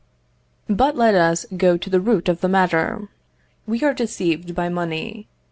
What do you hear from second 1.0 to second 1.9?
us go to